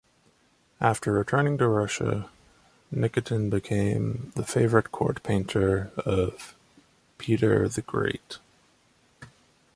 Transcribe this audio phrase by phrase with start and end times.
[0.79, 2.27] After returning to Russia
[2.91, 6.55] Nikitin became the favorite court painter of
[7.19, 8.39] Peter the Great.